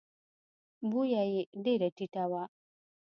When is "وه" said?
2.31-2.43